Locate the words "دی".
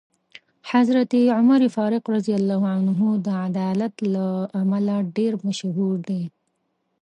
6.09-6.23